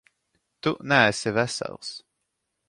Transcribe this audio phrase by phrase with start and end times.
[0.61, 1.93] Tu neesi vesels.